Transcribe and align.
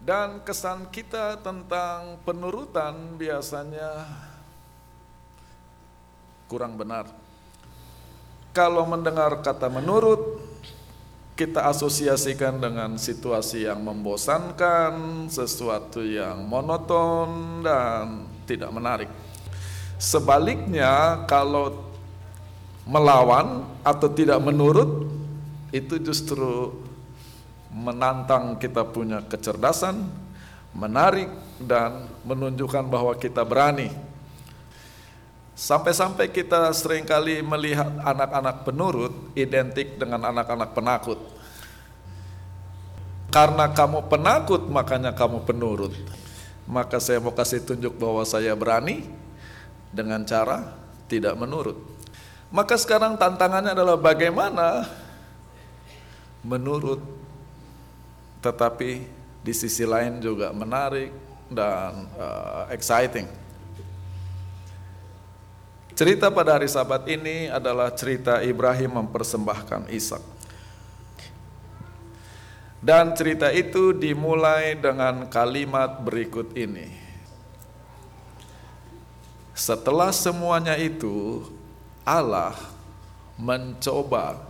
Dan 0.00 0.40
kesan 0.40 0.88
kita 0.88 1.36
tentang 1.44 2.16
penurutan 2.24 3.20
biasanya 3.20 4.08
kurang 6.48 6.80
benar. 6.80 7.06
Kalau 8.50 8.88
mendengar 8.88 9.44
kata 9.44 9.68
menurut, 9.68 10.40
kita 11.38 11.68
asosiasikan 11.68 12.58
dengan 12.58 12.98
situasi 12.98 13.68
yang 13.68 13.84
membosankan, 13.84 15.28
sesuatu 15.30 16.02
yang 16.02 16.48
monoton 16.48 17.62
dan 17.62 18.26
tidak 18.50 18.72
menarik. 18.74 19.10
Sebaliknya, 20.00 21.22
kalau 21.28 21.92
melawan 22.88 23.68
atau 23.86 24.08
tidak 24.10 24.42
menurut, 24.42 25.06
itu 25.70 26.02
justru 26.02 26.74
menantang 27.70 28.58
kita 28.58 28.82
punya 28.82 29.22
kecerdasan, 29.22 30.10
menarik, 30.74 31.30
dan 31.62 32.10
menunjukkan 32.26 32.84
bahwa 32.90 33.14
kita 33.14 33.46
berani. 33.46 33.90
Sampai-sampai 35.54 36.32
kita 36.32 36.72
sering 36.72 37.04
kali 37.04 37.44
melihat 37.44 37.86
anak-anak 38.00 38.64
penurut 38.64 39.12
identik 39.36 40.00
dengan 40.00 40.24
anak-anak 40.32 40.72
penakut. 40.72 41.20
Karena 43.30 43.70
kamu 43.70 44.10
penakut, 44.10 44.66
makanya 44.66 45.14
kamu 45.14 45.46
penurut. 45.46 45.94
Maka 46.66 46.98
saya 46.98 47.22
mau 47.22 47.30
kasih 47.30 47.62
tunjuk 47.62 47.94
bahwa 47.94 48.24
saya 48.26 48.56
berani 48.58 49.06
dengan 49.94 50.24
cara 50.26 50.74
tidak 51.06 51.38
menurut. 51.38 51.78
Maka 52.50 52.74
sekarang 52.74 53.14
tantangannya 53.14 53.76
adalah 53.76 53.94
bagaimana 53.94 54.88
menurut 56.42 57.19
tetapi 58.40 59.04
di 59.40 59.52
sisi 59.56 59.84
lain 59.88 60.20
juga 60.20 60.52
menarik 60.52 61.12
dan 61.48 62.08
uh, 62.16 62.64
exciting. 62.72 63.28
Cerita 65.96 66.32
pada 66.32 66.56
hari 66.56 66.64
Sabat 66.64 67.04
ini 67.12 67.52
adalah 67.52 67.92
cerita 67.92 68.40
Ibrahim 68.40 69.04
mempersembahkan 69.04 69.92
Ishak. 69.92 70.24
Dan 72.80 73.12
cerita 73.12 73.52
itu 73.52 73.92
dimulai 73.92 74.72
dengan 74.72 75.28
kalimat 75.28 76.00
berikut 76.00 76.56
ini. 76.56 76.88
Setelah 79.52 80.08
semuanya 80.08 80.72
itu, 80.80 81.44
Allah 82.00 82.56
mencoba 83.36 84.40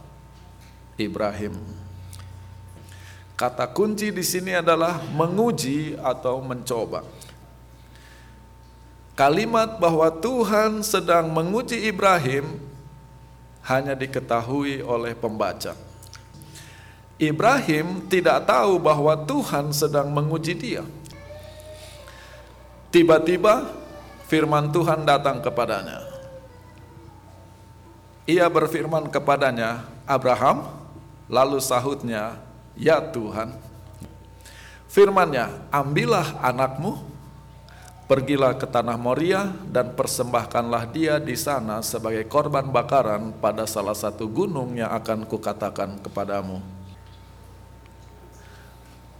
Ibrahim. 0.95 1.80
Kata 3.41 3.65
kunci 3.65 4.13
di 4.13 4.21
sini 4.21 4.53
adalah 4.53 5.01
menguji 5.17 5.97
atau 5.97 6.45
mencoba. 6.45 7.01
Kalimat 9.17 9.81
bahwa 9.81 10.13
Tuhan 10.13 10.85
sedang 10.85 11.33
menguji 11.33 11.89
Ibrahim 11.89 12.61
hanya 13.65 13.97
diketahui 13.97 14.85
oleh 14.85 15.17
pembaca. 15.17 15.73
Ibrahim 17.17 18.05
tidak 18.13 18.45
tahu 18.45 18.77
bahwa 18.77 19.17
Tuhan 19.25 19.73
sedang 19.73 20.13
menguji 20.13 20.53
dia. 20.53 20.85
Tiba-tiba 22.93 23.73
firman 24.29 24.69
Tuhan 24.69 25.09
datang 25.09 25.41
kepadanya. 25.41 26.05
Ia 28.29 28.45
berfirman 28.53 29.09
kepadanya, 29.09 29.89
"Abraham," 30.05 30.69
lalu 31.25 31.57
sahutnya, 31.57 32.50
Ya 32.79 33.03
Tuhan, 33.03 33.55
firmannya, 34.91 35.51
ambillah 35.71 36.39
anakmu, 36.43 36.99
pergilah 38.11 38.59
ke 38.59 38.67
tanah 38.67 38.99
Moria 38.99 39.55
dan 39.71 39.95
persembahkanlah 39.95 40.91
dia 40.91 41.23
di 41.23 41.39
sana 41.39 41.79
sebagai 41.87 42.27
korban 42.27 42.67
bakaran 42.67 43.31
pada 43.39 43.71
salah 43.71 43.95
satu 43.95 44.27
gunung 44.27 44.75
yang 44.75 44.91
akan 44.91 45.23
kukatakan 45.23 46.03
kepadamu. 46.03 46.59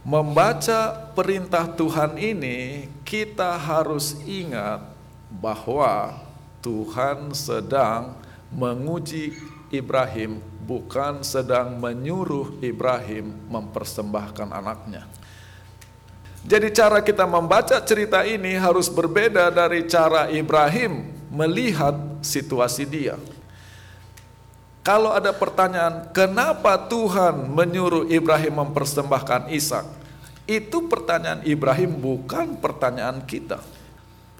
Membaca 0.01 1.13
perintah 1.13 1.69
Tuhan 1.69 2.17
ini, 2.17 2.89
kita 3.05 3.53
harus 3.53 4.17
ingat 4.25 4.81
bahwa 5.29 6.17
Tuhan 6.59 7.31
sedang 7.37 8.17
menguji 8.51 9.37
Ibrahim 9.71 10.50
bukan 10.71 11.19
sedang 11.19 11.75
menyuruh 11.75 12.63
Ibrahim 12.63 13.35
mempersembahkan 13.51 14.55
anaknya. 14.55 15.03
Jadi 16.47 16.71
cara 16.71 17.03
kita 17.03 17.27
membaca 17.27 17.75
cerita 17.83 18.23
ini 18.23 18.55
harus 18.55 18.87
berbeda 18.87 19.51
dari 19.51 19.83
cara 19.83 20.31
Ibrahim 20.31 21.11
melihat 21.27 22.23
situasi 22.23 22.87
dia. 22.87 23.19
Kalau 24.81 25.13
ada 25.13 25.29
pertanyaan, 25.35 26.09
kenapa 26.09 26.73
Tuhan 26.89 27.51
menyuruh 27.51 28.09
Ibrahim 28.09 28.65
mempersembahkan 28.65 29.51
Ishak? 29.53 29.85
Itu 30.49 30.89
pertanyaan 30.89 31.45
Ibrahim 31.45 31.99
bukan 32.01 32.57
pertanyaan 32.57 33.21
kita. 33.27 33.61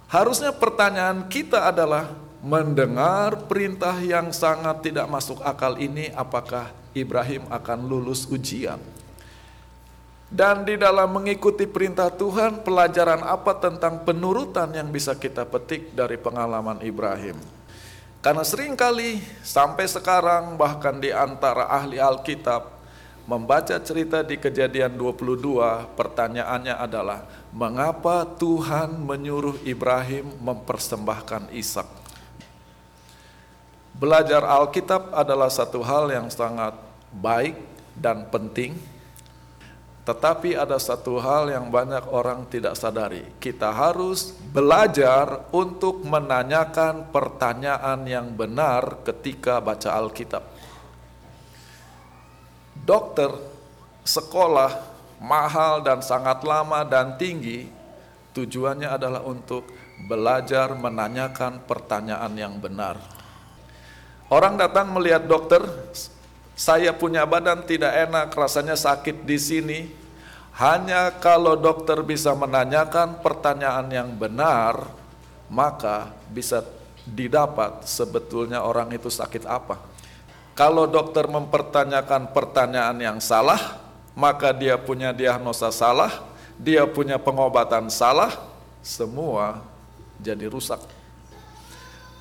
Harusnya 0.09 0.49
pertanyaan 0.49 1.29
kita 1.29 1.69
adalah 1.69 2.09
mendengar 2.41 3.45
perintah 3.45 3.93
yang 4.01 4.33
sangat 4.33 4.81
tidak 4.81 5.05
masuk 5.05 5.39
akal 5.45 5.77
ini, 5.77 6.09
apakah 6.17 6.73
Ibrahim 6.97 7.45
akan 7.47 7.79
lulus 7.85 8.25
ujian? 8.25 8.81
Dan 10.31 10.63
di 10.63 10.79
dalam 10.79 11.11
mengikuti 11.11 11.67
perintah 11.69 12.09
Tuhan, 12.09 12.65
pelajaran 12.65 13.21
apa 13.21 13.51
tentang 13.61 14.01
penurutan 14.01 14.71
yang 14.73 14.89
bisa 14.89 15.13
kita 15.13 15.45
petik 15.45 15.93
dari 15.93 16.15
pengalaman 16.17 16.81
Ibrahim? 16.81 17.35
Karena 18.23 18.45
sering 18.45 18.77
kali 18.77 19.19
sampai 19.43 19.89
sekarang 19.89 20.55
bahkan 20.55 21.01
di 21.01 21.11
antara 21.11 21.67
ahli 21.67 21.97
Alkitab 21.97 22.69
membaca 23.25 23.75
cerita 23.81 24.21
di 24.21 24.37
kejadian 24.37 24.93
22 24.93 25.97
pertanyaannya 25.97 26.75
adalah 26.79 27.25
mengapa 27.49 28.23
Tuhan 28.37 29.03
menyuruh 29.03 29.61
Ibrahim 29.65 30.31
mempersembahkan 30.37 31.49
Ishak? 31.51 32.01
Belajar 34.01 34.41
Alkitab 34.41 35.13
adalah 35.13 35.53
satu 35.53 35.85
hal 35.85 36.09
yang 36.09 36.25
sangat 36.33 36.73
baik 37.13 37.53
dan 37.93 38.25
penting, 38.33 38.73
tetapi 40.01 40.57
ada 40.57 40.81
satu 40.81 41.21
hal 41.21 41.53
yang 41.53 41.69
banyak 41.69 42.09
orang 42.09 42.49
tidak 42.49 42.73
sadari. 42.73 43.21
Kita 43.37 43.69
harus 43.69 44.33
belajar 44.33 45.45
untuk 45.53 46.01
menanyakan 46.01 47.13
pertanyaan 47.13 48.01
yang 48.09 48.33
benar 48.33 49.05
ketika 49.05 49.61
baca 49.61 49.93
Alkitab. 49.93 50.49
Dokter, 52.81 53.29
sekolah 54.01 54.81
mahal 55.21 55.85
dan 55.85 56.01
sangat 56.01 56.41
lama 56.41 56.81
dan 56.81 57.21
tinggi, 57.21 57.69
tujuannya 58.33 58.89
adalah 58.97 59.21
untuk 59.21 59.69
belajar 60.09 60.73
menanyakan 60.73 61.61
pertanyaan 61.69 62.33
yang 62.33 62.57
benar. 62.57 63.20
Orang 64.31 64.55
datang 64.55 64.87
melihat 64.95 65.27
dokter, 65.27 65.59
saya 66.55 66.95
punya 66.95 67.27
badan 67.27 67.67
tidak 67.67 67.91
enak, 68.07 68.31
rasanya 68.31 68.79
sakit 68.79 69.27
di 69.27 69.35
sini. 69.35 69.79
Hanya 70.55 71.11
kalau 71.19 71.59
dokter 71.59 71.99
bisa 71.99 72.31
menanyakan 72.31 73.19
pertanyaan 73.19 73.91
yang 73.91 74.15
benar, 74.15 74.87
maka 75.51 76.15
bisa 76.31 76.63
didapat 77.03 77.83
sebetulnya 77.83 78.63
orang 78.63 78.95
itu 78.95 79.11
sakit 79.11 79.43
apa. 79.43 79.83
Kalau 80.55 80.87
dokter 80.87 81.27
mempertanyakan 81.27 82.31
pertanyaan 82.31 82.95
yang 83.03 83.19
salah, 83.19 83.83
maka 84.15 84.55
dia 84.55 84.79
punya 84.79 85.11
diagnosa 85.11 85.75
salah, 85.75 86.23
dia 86.55 86.87
punya 86.87 87.19
pengobatan 87.19 87.91
salah, 87.91 88.31
semua 88.79 89.59
jadi 90.23 90.47
rusak. 90.47 91.00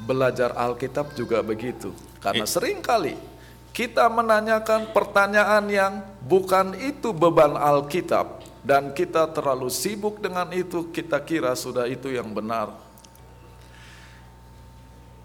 Belajar 0.01 0.57
Alkitab 0.57 1.13
juga 1.13 1.45
begitu. 1.45 1.93
Karena 2.21 2.49
sering 2.49 2.81
kali 2.81 3.17
kita 3.71 4.11
menanyakan 4.11 4.91
pertanyaan 4.91 5.65
yang 5.71 5.93
bukan 6.27 6.75
itu 6.75 7.15
beban 7.15 7.55
Alkitab 7.55 8.43
dan 8.61 8.93
kita 8.93 9.31
terlalu 9.33 9.73
sibuk 9.73 10.21
dengan 10.21 10.51
itu, 10.53 10.91
kita 10.93 11.17
kira 11.23 11.57
sudah 11.57 11.89
itu 11.89 12.13
yang 12.13 12.29
benar. 12.29 12.77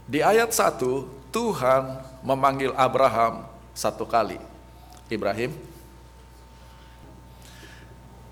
Di 0.06 0.22
ayat 0.22 0.54
1, 0.54 0.77
Tuhan 1.33 1.83
memanggil 2.22 2.72
Abraham 2.77 3.50
satu 3.74 4.06
kali. 4.07 4.39
Ibrahim. 5.12 5.51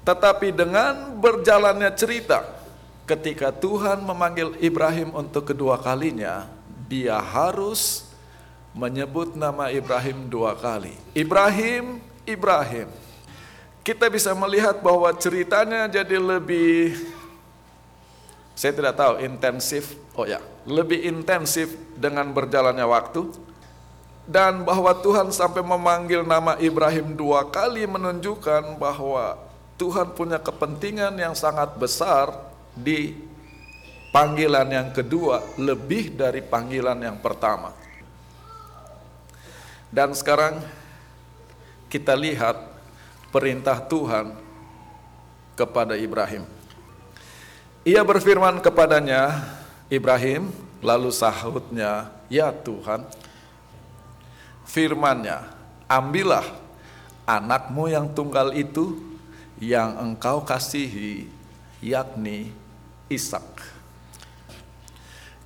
Tetapi 0.07 0.55
dengan 0.55 1.17
berjalannya 1.17 1.91
cerita, 1.97 2.45
ketika 3.03 3.51
Tuhan 3.51 4.03
memanggil 4.03 4.55
Ibrahim 4.63 5.11
untuk 5.11 5.51
kedua 5.51 5.79
kalinya, 5.79 6.47
dia 6.87 7.19
harus 7.19 8.07
menyebut 8.73 9.37
nama 9.37 9.69
Ibrahim 9.69 10.27
dua 10.27 10.57
kali. 10.57 10.95
Ibrahim, 11.13 12.01
Ibrahim. 12.25 12.89
kita 13.83 14.07
bisa 14.07 14.31
melihat 14.31 14.79
bahwa 14.79 15.11
ceritanya 15.11 15.91
jadi 15.91 16.15
lebih 16.15 16.95
saya 18.55 18.71
tidak 18.71 18.95
tahu 18.95 19.19
intensif, 19.19 19.99
oh 20.15 20.23
ya, 20.23 20.39
lebih 20.63 21.03
intensif 21.03 21.75
dengan 21.99 22.31
berjalannya 22.31 22.87
waktu 22.87 23.27
dan 24.23 24.63
bahwa 24.63 24.95
Tuhan 24.95 25.35
sampai 25.35 25.59
memanggil 25.59 26.23
nama 26.23 26.55
Ibrahim 26.55 27.11
dua 27.11 27.43
kali 27.43 27.83
menunjukkan 27.83 28.79
bahwa 28.79 29.35
Tuhan 29.75 30.15
punya 30.15 30.39
kepentingan 30.39 31.11
yang 31.19 31.35
sangat 31.35 31.75
besar 31.75 32.52
di 32.73 33.13
panggilan 34.13 34.69
yang 34.69 34.89
kedua 34.93 35.41
lebih 35.57 36.13
dari 36.13 36.45
panggilan 36.45 37.01
yang 37.01 37.17
pertama. 37.17 37.73
Dan 39.93 40.13
sekarang 40.17 40.61
kita 41.89 42.17
lihat 42.17 42.57
perintah 43.29 43.77
Tuhan 43.81 44.33
kepada 45.53 45.93
Ibrahim. 45.93 46.45
Ia 47.85 48.01
berfirman 48.01 48.57
kepadanya, 48.61 49.43
Ibrahim, 49.91 50.49
lalu 50.81 51.13
sahutnya, 51.13 52.09
"Ya 52.25 52.49
Tuhan, 52.49 53.05
firmannya, 54.65 55.45
ambillah 55.85 56.47
anakmu 57.29 57.91
yang 57.91 58.09
tunggal 58.11 58.55
itu 58.57 58.97
yang 59.61 59.95
engkau 59.99 60.41
kasihi, 60.41 61.29
yakni 61.83 62.62
Ishak." 63.11 63.45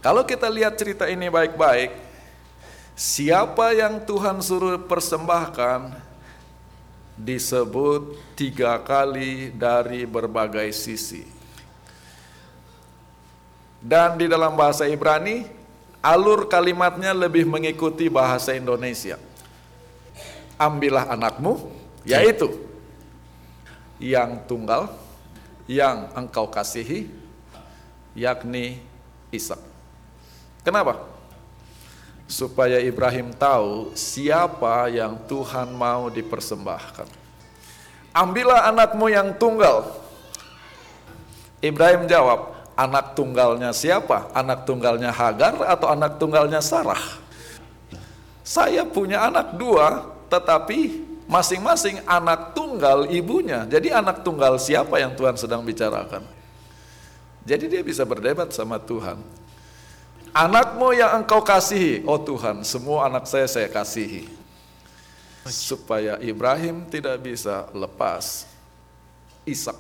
Kalau 0.01 0.24
kita 0.24 0.48
lihat 0.48 0.77
cerita 0.77 1.09
ini 1.09 1.27
baik-baik, 1.27 1.92
siapa 2.94 3.74
yang 3.75 4.00
Tuhan 4.06 4.39
suruh 4.39 4.80
persembahkan 4.80 5.94
disebut 7.18 8.13
tiga 8.38 8.77
kali 8.86 9.50
dari 9.51 10.06
berbagai 10.06 10.69
sisi. 10.69 11.25
Dan 13.81 14.21
di 14.21 14.30
dalam 14.30 14.53
bahasa 14.53 14.86
Ibrani, 14.86 15.50
alur 16.01 16.45
kalimatnya 16.45 17.13
lebih 17.18 17.50
mengikuti 17.50 18.06
bahasa 18.07 18.53
Indonesia. 18.53 19.18
Ambillah 20.57 21.10
anakmu, 21.10 21.69
yaitu 22.06 22.53
yang 24.01 24.45
tunggal, 24.45 24.89
yang 25.69 26.10
engkau 26.18 26.50
kasihi, 26.50 27.10
yakni 28.18 28.81
Ishak. 29.30 29.62
Kenapa? 30.66 31.18
supaya 32.28 32.84
Ibrahim 32.84 33.31
tahu 33.31 33.96
siapa 33.96 34.92
yang 34.92 35.16
Tuhan 35.25 35.72
mau 35.72 36.12
dipersembahkan. 36.12 37.08
Ambillah 38.12 38.68
anakmu 38.68 39.08
yang 39.08 39.31
tunggal. 39.40 39.96
Ibrahim 41.64 42.06
jawab, 42.06 42.54
anak 42.75 43.16
tunggalnya 43.18 43.72
siapa? 43.72 44.30
Anak 44.36 44.68
tunggalnya 44.68 45.10
Hagar 45.10 45.58
atau 45.63 45.88
anak 45.90 46.20
tunggalnya 46.22 46.60
Sarah? 46.62 47.02
Saya 48.44 48.86
punya 48.86 49.24
anak 49.24 49.56
dua, 49.58 50.13
tetapi 50.28 51.04
masing-masing 51.28 52.04
anak 52.06 52.54
tunggal 52.54 53.08
ibunya. 53.10 53.63
Jadi 53.66 53.92
anak 53.92 54.22
tunggal 54.22 54.60
siapa 54.60 55.00
yang 55.00 55.16
Tuhan 55.16 55.36
sedang 55.40 55.63
bicarakan? 55.63 56.37
Jadi 57.48 57.72
dia 57.72 57.80
bisa 57.80 58.04
berdebat 58.04 58.52
sama 58.52 58.76
Tuhan. 58.76 59.24
Anakmu 60.36 60.92
yang 60.92 61.24
engkau 61.24 61.40
kasihi, 61.40 62.04
oh 62.04 62.20
Tuhan, 62.20 62.68
semua 62.68 63.08
anak 63.08 63.24
saya 63.24 63.48
saya 63.48 63.72
kasihi. 63.72 64.28
Supaya 65.48 66.20
Ibrahim 66.20 66.84
tidak 66.92 67.24
bisa 67.24 67.72
lepas 67.72 68.44
Ishak. 69.48 69.80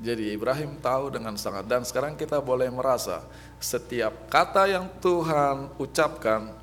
Jadi 0.00 0.32
Ibrahim 0.32 0.80
tahu 0.80 1.12
dengan 1.12 1.36
sangat 1.36 1.68
dan 1.68 1.84
sekarang 1.84 2.16
kita 2.16 2.40
boleh 2.40 2.72
merasa 2.72 3.20
setiap 3.60 4.32
kata 4.32 4.64
yang 4.64 4.88
Tuhan 5.04 5.76
ucapkan 5.76 6.56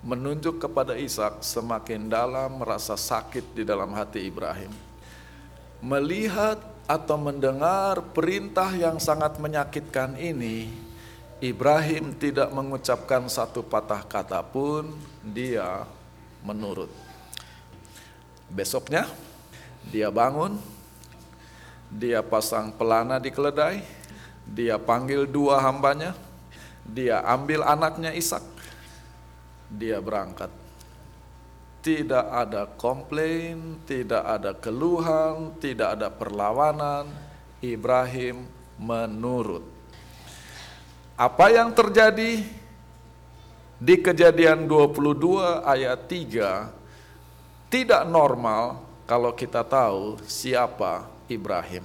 menunjuk 0.00 0.56
kepada 0.56 0.96
Ishak 0.96 1.44
semakin 1.44 2.08
dalam 2.08 2.64
merasa 2.64 2.96
sakit 2.96 3.52
di 3.52 3.68
dalam 3.68 3.92
hati 3.92 4.24
Ibrahim. 4.24 4.72
Melihat 5.84 6.77
atau 6.88 7.20
mendengar 7.20 8.00
perintah 8.16 8.72
yang 8.72 8.96
sangat 8.96 9.36
menyakitkan 9.36 10.16
ini, 10.16 10.72
Ibrahim 11.38 12.16
tidak 12.16 12.48
mengucapkan 12.48 13.28
satu 13.28 13.60
patah 13.60 14.00
kata 14.08 14.40
pun, 14.40 14.96
dia 15.20 15.84
menurut. 16.40 16.88
Besoknya, 18.48 19.04
dia 19.92 20.08
bangun, 20.08 20.56
dia 21.92 22.24
pasang 22.24 22.72
pelana 22.72 23.20
di 23.20 23.28
keledai, 23.28 23.84
dia 24.48 24.80
panggil 24.80 25.28
dua 25.28 25.60
hambanya, 25.60 26.16
dia 26.88 27.20
ambil 27.20 27.68
anaknya 27.68 28.16
Ishak, 28.16 28.42
dia 29.68 30.00
berangkat 30.00 30.48
tidak 31.78 32.26
ada 32.26 32.66
komplain, 32.66 33.78
tidak 33.86 34.24
ada 34.26 34.52
keluhan, 34.54 35.54
tidak 35.62 35.98
ada 35.98 36.08
perlawanan. 36.10 37.06
Ibrahim 37.58 38.46
menurut. 38.78 39.66
Apa 41.18 41.50
yang 41.50 41.74
terjadi 41.74 42.46
di 43.78 43.94
kejadian 43.98 44.66
22 44.66 45.66
ayat 45.66 46.06
3 46.06 47.70
tidak 47.70 48.02
normal 48.06 48.82
kalau 49.06 49.34
kita 49.34 49.66
tahu 49.66 50.22
siapa 50.26 51.10
Ibrahim. 51.26 51.82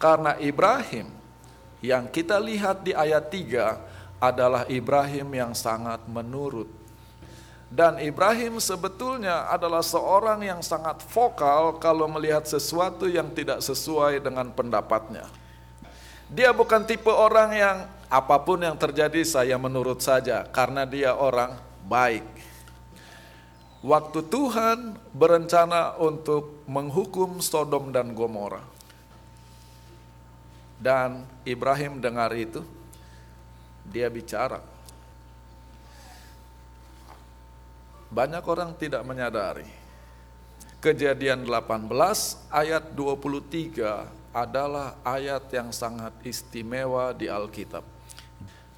Karena 0.00 0.36
Ibrahim 0.40 1.12
yang 1.84 2.08
kita 2.08 2.40
lihat 2.40 2.80
di 2.84 2.96
ayat 2.96 3.28
3 3.28 4.22
adalah 4.22 4.64
Ibrahim 4.70 5.28
yang 5.34 5.52
sangat 5.52 6.00
menurut 6.08 6.81
dan 7.72 7.96
Ibrahim 7.96 8.60
sebetulnya 8.60 9.48
adalah 9.48 9.80
seorang 9.80 10.44
yang 10.44 10.60
sangat 10.60 11.00
vokal 11.08 11.80
kalau 11.80 12.04
melihat 12.04 12.44
sesuatu 12.44 13.08
yang 13.08 13.32
tidak 13.32 13.64
sesuai 13.64 14.20
dengan 14.20 14.52
pendapatnya. 14.52 15.24
Dia 16.28 16.52
bukan 16.52 16.84
tipe 16.84 17.08
orang 17.08 17.56
yang 17.56 17.76
apa 18.12 18.36
pun 18.44 18.60
yang 18.60 18.76
terjadi 18.76 19.24
saya 19.24 19.56
menurut 19.56 20.04
saja 20.04 20.44
karena 20.52 20.84
dia 20.84 21.16
orang 21.16 21.56
baik. 21.88 22.28
Waktu 23.80 24.20
Tuhan 24.28 24.92
berencana 25.16 25.96
untuk 25.96 26.68
menghukum 26.68 27.40
Sodom 27.40 27.88
dan 27.88 28.12
Gomora. 28.12 28.60
Dan 30.76 31.24
Ibrahim 31.48 32.04
dengar 32.04 32.36
itu, 32.36 32.60
dia 33.88 34.12
bicara, 34.12 34.60
Banyak 38.12 38.44
orang 38.44 38.76
tidak 38.76 39.00
menyadari. 39.08 39.64
Kejadian 40.84 41.48
18 41.48 41.88
ayat 42.52 42.92
23 42.92 44.36
adalah 44.36 45.00
ayat 45.00 45.48
yang 45.48 45.72
sangat 45.72 46.12
istimewa 46.20 47.16
di 47.16 47.32
Alkitab. 47.32 47.80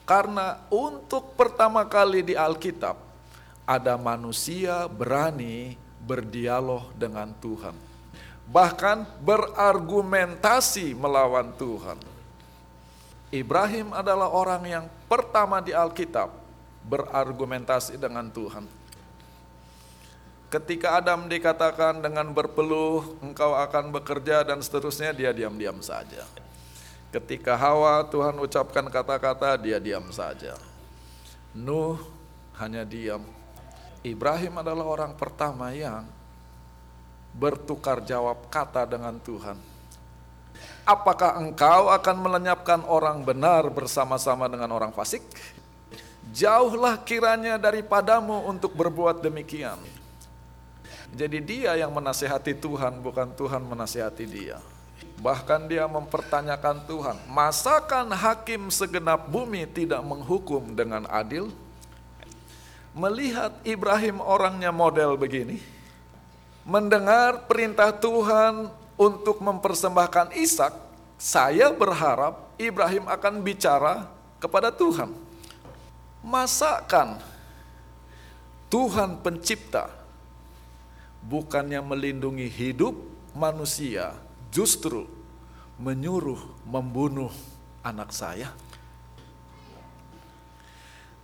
Karena 0.07 0.63
untuk 0.71 1.35
pertama 1.35 1.83
kali 1.83 2.23
di 2.23 2.39
Alkitab 2.39 2.95
ada 3.67 3.99
manusia 3.99 4.87
berani 4.87 5.75
berdialog 5.99 6.95
dengan 6.95 7.35
Tuhan. 7.35 7.75
Bahkan 8.47 9.19
berargumentasi 9.19 10.95
melawan 10.95 11.51
Tuhan. 11.59 11.99
Ibrahim 13.35 13.91
adalah 13.99 14.31
orang 14.31 14.63
yang 14.63 14.87
pertama 15.11 15.59
di 15.59 15.75
Alkitab 15.75 16.31
berargumentasi 16.87 17.99
dengan 17.99 18.31
Tuhan 18.31 18.84
Ketika 20.55 21.03
Adam 21.03 21.27
dikatakan 21.27 21.99
dengan 21.99 22.31
berpeluh, 22.31 23.19
engkau 23.19 23.59
akan 23.59 23.91
bekerja 23.91 24.47
dan 24.47 24.63
seterusnya, 24.63 25.11
dia 25.11 25.35
diam-diam 25.35 25.83
saja. 25.83 26.23
Ketika 27.11 27.59
Hawa, 27.59 28.07
Tuhan 28.07 28.39
ucapkan 28.39 28.87
kata-kata, 28.87 29.59
dia 29.59 29.83
diam 29.83 30.07
saja. 30.15 30.55
Nuh 31.59 31.99
hanya 32.55 32.87
diam. 32.87 33.27
Ibrahim 34.07 34.63
adalah 34.63 34.87
orang 34.87 35.19
pertama 35.19 35.75
yang 35.75 36.07
bertukar 37.35 38.07
jawab 38.07 38.47
kata 38.47 38.87
dengan 38.87 39.19
Tuhan. 39.19 39.59
Apakah 40.87 41.35
engkau 41.35 41.91
akan 41.91 42.17
melenyapkan 42.31 42.87
orang 42.87 43.27
benar 43.27 43.67
bersama-sama 43.75 44.47
dengan 44.47 44.71
orang 44.71 44.95
fasik? 44.95 45.27
Jauhlah 46.31 47.03
kiranya 47.03 47.59
daripadamu 47.59 48.47
untuk 48.47 48.71
berbuat 48.79 49.19
demikian. 49.19 50.04
Jadi 51.15 51.39
dia 51.39 51.79
yang 51.79 51.95
menasehati 51.95 52.59
Tuhan, 52.59 52.99
bukan 52.99 53.31
Tuhan 53.39 53.63
menasehati 53.63 54.27
dia. 54.27 54.59
Bahkan 55.23 55.71
dia 55.71 55.87
mempertanyakan 55.87 56.83
Tuhan, 56.91 57.17
masakan 57.31 58.11
hakim 58.11 58.67
segenap 58.67 59.31
bumi 59.31 59.63
tidak 59.71 60.03
menghukum 60.03 60.75
dengan 60.75 61.07
adil? 61.07 61.55
Melihat 62.99 63.55
Ibrahim 63.63 64.19
orangnya 64.19 64.75
model 64.75 65.15
begini, 65.15 65.63
mendengar 66.67 67.47
perintah 67.47 67.95
Tuhan 67.95 68.75
untuk 68.99 69.39
mempersembahkan 69.39 70.35
Ishak, 70.35 70.75
saya 71.15 71.71
berharap 71.71 72.51
Ibrahim 72.59 73.07
akan 73.07 73.39
bicara 73.39 74.11
kepada 74.43 74.75
Tuhan. 74.75 75.15
Masakan 76.27 77.23
Tuhan 78.67 79.23
pencipta 79.23 80.04
bukannya 81.25 81.81
melindungi 81.81 82.47
hidup 82.47 82.95
manusia, 83.33 84.13
justru 84.53 85.09
menyuruh 85.81 86.41
membunuh 86.69 87.33
anak 87.83 88.13
saya? 88.13 88.53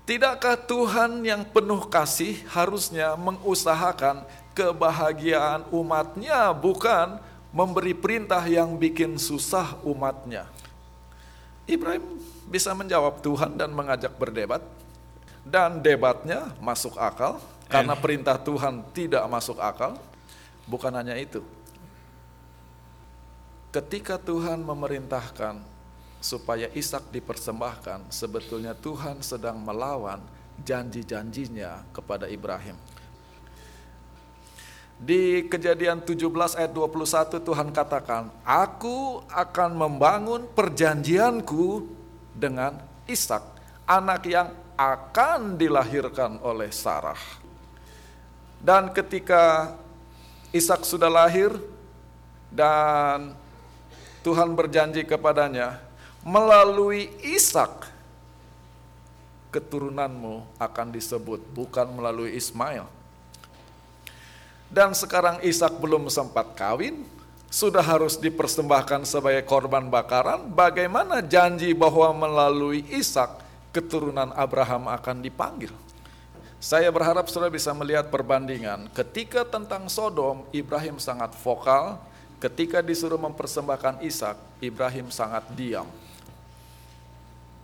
Tidakkah 0.08 0.58
Tuhan 0.58 1.22
yang 1.22 1.46
penuh 1.46 1.86
kasih 1.86 2.42
harusnya 2.50 3.14
mengusahakan 3.14 4.26
kebahagiaan 4.58 5.70
umatnya 5.70 6.50
bukan 6.50 7.22
memberi 7.54 7.94
perintah 7.94 8.42
yang 8.42 8.74
bikin 8.74 9.14
susah 9.22 9.78
umatnya. 9.86 10.50
Ibrahim 11.62 12.18
bisa 12.50 12.74
menjawab 12.74 13.22
Tuhan 13.22 13.54
dan 13.54 13.70
mengajak 13.70 14.10
berdebat 14.18 14.66
dan 15.46 15.78
debatnya 15.78 16.50
masuk 16.58 16.98
akal 16.98 17.38
karena 17.70 17.94
perintah 17.94 18.34
Tuhan 18.34 18.82
tidak 18.90 19.22
masuk 19.30 19.62
akal. 19.62 19.94
Bukan 20.66 20.90
hanya 20.90 21.14
itu. 21.14 21.40
Ketika 23.70 24.18
Tuhan 24.18 24.66
memerintahkan 24.66 25.62
supaya 26.18 26.66
Ishak 26.74 27.14
dipersembahkan, 27.14 28.10
sebetulnya 28.10 28.74
Tuhan 28.74 29.22
sedang 29.22 29.62
melawan 29.62 30.18
janji-janjinya 30.66 31.86
kepada 31.94 32.26
Ibrahim. 32.26 32.74
Di 35.00 35.48
kejadian 35.48 36.04
17 36.04 36.60
ayat 36.60 36.76
21 36.76 37.40
Tuhan 37.40 37.68
katakan, 37.72 38.28
Aku 38.44 39.24
akan 39.32 39.70
membangun 39.72 40.44
perjanjianku 40.52 41.88
dengan 42.36 42.76
Ishak, 43.08 43.40
anak 43.88 44.28
yang 44.28 44.52
akan 44.76 45.56
dilahirkan 45.56 46.36
oleh 46.44 46.68
Sarah. 46.68 47.39
Dan 48.60 48.92
ketika 48.92 49.74
Ishak 50.52 50.84
sudah 50.84 51.08
lahir 51.08 51.56
dan 52.52 53.32
Tuhan 54.20 54.52
berjanji 54.52 55.02
kepadanya, 55.08 55.80
melalui 56.20 57.08
Ishak 57.24 57.88
keturunanmu 59.48 60.44
akan 60.60 60.86
disebut, 60.92 61.40
bukan 61.56 61.88
melalui 61.96 62.36
Ismail 62.36 63.00
dan 64.70 64.94
sekarang 64.94 65.42
Ishak 65.42 65.82
belum 65.82 66.06
sempat 66.06 66.54
kawin, 66.54 67.02
sudah 67.50 67.82
harus 67.82 68.14
dipersembahkan 68.14 69.02
sebagai 69.02 69.42
korban 69.42 69.90
bakaran, 69.90 70.46
bagaimana 70.46 71.18
janji 71.18 71.74
bahwa 71.74 72.14
melalui 72.14 72.86
Ishak 72.86 73.42
keturunan 73.74 74.30
Abraham 74.38 74.86
akan 74.86 75.26
dipanggil? 75.26 75.74
Saya 76.60 76.92
berharap 76.92 77.24
saudara 77.32 77.48
bisa 77.48 77.72
melihat 77.72 78.12
perbandingan. 78.12 78.92
Ketika 78.92 79.48
tentang 79.48 79.88
Sodom, 79.88 80.44
Ibrahim 80.52 81.00
sangat 81.00 81.32
vokal. 81.40 81.96
Ketika 82.36 82.84
disuruh 82.84 83.16
mempersembahkan 83.16 84.04
Ishak, 84.04 84.36
Ibrahim 84.60 85.08
sangat 85.08 85.48
diam. 85.56 85.88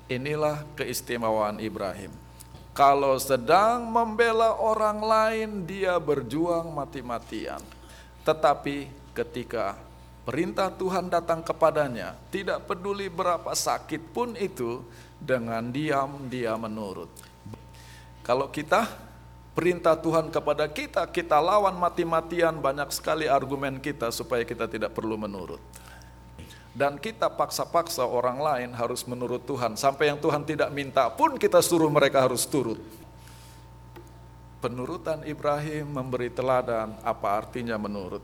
Inilah 0.09 0.65
keistimewaan 0.81 1.61
Ibrahim. 1.61 2.09
Kalau 2.73 3.21
sedang 3.21 3.85
membela 3.85 4.57
orang 4.57 5.01
lain, 5.05 5.51
dia 5.69 6.01
berjuang 6.01 6.73
mati-matian. 6.73 7.61
Tetapi 8.25 8.89
ketika 9.13 9.77
perintah 10.25 10.73
Tuhan 10.73 11.13
datang 11.13 11.45
kepadanya, 11.45 12.17
tidak 12.33 12.65
peduli 12.65 13.13
berapa 13.13 13.53
sakit 13.53 14.13
pun 14.13 14.33
itu, 14.41 14.81
dengan 15.21 15.69
diam 15.69 16.29
dia 16.33 16.57
menurut. 16.57 17.09
Kalau 18.27 18.51
kita 18.51 18.91
perintah 19.55 19.95
Tuhan 19.95 20.35
kepada 20.35 20.67
kita, 20.67 21.07
kita 21.07 21.39
lawan 21.39 21.79
mati-matian 21.79 22.59
banyak 22.59 22.91
sekali 22.91 23.31
argumen 23.31 23.79
kita 23.79 24.11
supaya 24.11 24.43
kita 24.43 24.67
tidak 24.67 24.91
perlu 24.91 25.15
menurut 25.15 25.63
dan 26.77 27.01
kita 27.01 27.33
paksa-paksa 27.33 28.05
orang 28.05 28.37
lain 28.37 28.71
harus 28.77 29.01
menurut 29.09 29.41
Tuhan. 29.49 29.81
Sampai 29.81 30.13
yang 30.13 30.21
Tuhan 30.21 30.45
tidak 30.45 30.69
minta 30.69 31.09
pun 31.09 31.41
kita 31.41 31.65
suruh 31.65 31.89
mereka 31.89 32.21
harus 32.21 32.45
turut. 32.45 32.77
Penurutan 34.61 35.25
Ibrahim 35.25 35.89
memberi 35.89 36.29
teladan 36.29 36.93
apa 37.01 37.29
artinya 37.33 37.81
menurut. 37.81 38.21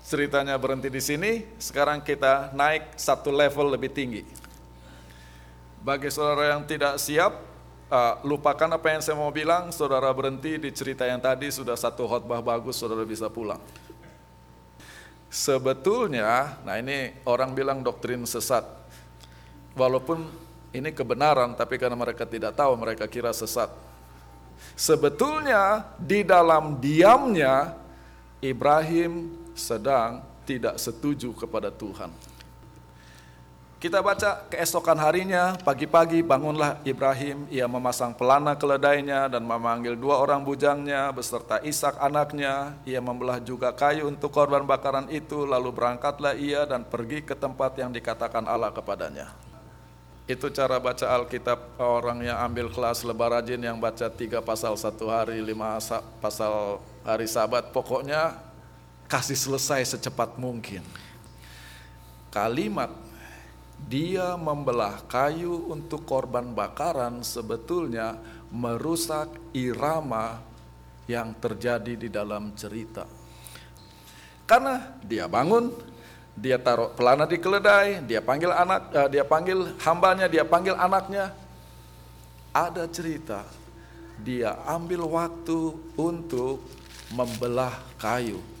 Ceritanya 0.00 0.56
berhenti 0.56 0.88
di 0.88 1.02
sini, 1.02 1.44
sekarang 1.60 2.00
kita 2.00 2.56
naik 2.56 2.96
satu 2.96 3.28
level 3.28 3.68
lebih 3.68 3.92
tinggi. 3.92 4.22
Bagi 5.84 6.08
saudara 6.08 6.56
yang 6.56 6.64
tidak 6.64 6.96
siap, 6.96 7.36
uh, 7.90 8.22
lupakan 8.26 8.70
apa 8.78 8.86
yang 8.94 9.02
saya 9.02 9.16
mau 9.18 9.30
bilang, 9.30 9.70
saudara 9.70 10.10
berhenti 10.10 10.58
di 10.58 10.70
cerita 10.74 11.06
yang 11.06 11.22
tadi 11.22 11.50
sudah 11.50 11.74
satu 11.78 12.06
khotbah 12.06 12.42
bagus, 12.42 12.78
saudara 12.78 13.06
bisa 13.06 13.30
pulang. 13.30 13.60
Sebetulnya, 15.26 16.56
nah 16.64 16.78
ini 16.78 17.12
orang 17.26 17.52
bilang 17.52 17.82
doktrin 17.82 18.24
sesat. 18.24 18.64
Walaupun 19.76 20.24
ini 20.72 20.90
kebenaran, 20.94 21.52
tapi 21.52 21.76
karena 21.76 21.98
mereka 21.98 22.24
tidak 22.24 22.56
tahu, 22.56 22.72
mereka 22.78 23.04
kira 23.04 23.34
sesat. 23.34 23.68
Sebetulnya 24.72 25.84
di 26.00 26.24
dalam 26.24 26.80
diamnya, 26.80 27.76
Ibrahim 28.40 29.32
sedang 29.52 30.24
tidak 30.48 30.80
setuju 30.80 31.32
kepada 31.36 31.68
Tuhan. 31.68 32.08
Kita 33.76 34.00
baca 34.00 34.48
keesokan 34.48 34.96
harinya, 34.96 35.52
pagi-pagi 35.60 36.24
bangunlah 36.24 36.80
Ibrahim, 36.80 37.44
ia 37.52 37.68
memasang 37.68 38.16
pelana 38.16 38.56
keledainya 38.56 39.28
dan 39.28 39.44
memanggil 39.44 39.92
dua 40.00 40.16
orang 40.16 40.40
bujangnya 40.40 41.12
beserta 41.12 41.60
Ishak 41.60 42.00
anaknya. 42.00 42.72
Ia 42.88 43.04
membelah 43.04 43.36
juga 43.36 43.76
kayu 43.76 44.08
untuk 44.08 44.32
korban 44.32 44.64
bakaran 44.64 45.12
itu, 45.12 45.44
lalu 45.44 45.76
berangkatlah 45.76 46.32
ia 46.40 46.64
dan 46.64 46.88
pergi 46.88 47.20
ke 47.20 47.36
tempat 47.36 47.76
yang 47.76 47.92
dikatakan 47.92 48.48
Allah 48.48 48.72
kepadanya. 48.72 49.36
Itu 50.24 50.48
cara 50.48 50.80
baca 50.80 51.12
Alkitab 51.12 51.76
orang 51.76 52.24
yang 52.24 52.40
ambil 52.48 52.72
kelas 52.72 53.04
lebar 53.04 53.36
rajin 53.36 53.60
yang 53.60 53.76
baca 53.76 54.08
tiga 54.08 54.40
pasal 54.40 54.72
satu 54.80 55.12
hari, 55.12 55.36
lima 55.44 55.76
pasal 56.24 56.80
hari 57.04 57.28
sabat. 57.28 57.76
Pokoknya 57.76 58.40
kasih 59.04 59.36
selesai 59.36 59.84
secepat 59.84 60.40
mungkin. 60.40 60.80
Kalimat 62.32 63.05
dia 63.86 64.34
membelah 64.34 64.98
kayu 65.06 65.70
untuk 65.70 66.02
korban 66.02 66.50
bakaran 66.50 67.22
sebetulnya 67.22 68.18
merusak 68.50 69.30
irama 69.54 70.42
yang 71.06 71.30
terjadi 71.38 71.94
di 71.94 72.10
dalam 72.10 72.50
cerita. 72.58 73.06
Karena 74.42 74.98
dia 75.06 75.30
bangun, 75.30 75.70
dia 76.34 76.58
taruh 76.58 76.90
pelana 76.98 77.30
di 77.30 77.38
keledai, 77.38 78.02
dia 78.02 78.18
panggil 78.18 78.50
anak, 78.50 78.80
uh, 78.90 79.08
dia 79.10 79.22
panggil 79.22 79.70
hambanya, 79.86 80.26
dia 80.26 80.42
panggil 80.42 80.74
anaknya. 80.74 81.30
Ada 82.50 82.90
cerita, 82.90 83.46
dia 84.18 84.58
ambil 84.66 85.06
waktu 85.06 85.78
untuk 85.94 86.58
membelah 87.14 87.74
kayu 88.02 88.55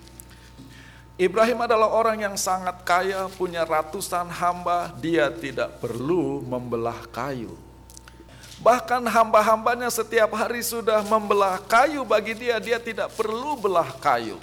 Ibrahim 1.16 1.64
adalah 1.64 1.88
orang 1.88 2.20
yang 2.20 2.36
sangat 2.36 2.84
kaya, 2.84 3.24
punya 3.40 3.64
ratusan 3.64 4.28
hamba, 4.28 4.92
dia 5.00 5.32
tidak 5.32 5.80
perlu 5.80 6.44
membelah 6.44 7.08
kayu. 7.08 7.56
Bahkan 8.60 9.00
hamba-hambanya 9.00 9.88
setiap 9.88 10.36
hari 10.36 10.60
sudah 10.60 11.00
membelah 11.08 11.56
kayu 11.64 12.04
bagi 12.04 12.36
dia, 12.36 12.60
dia 12.60 12.76
tidak 12.76 13.16
perlu 13.16 13.56
belah 13.56 13.96
kayu. 13.96 14.36